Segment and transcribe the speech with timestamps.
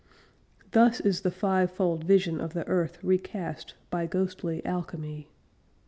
[0.71, 5.27] Thus is the fivefold vision of the earth recast By ghostly alchemy.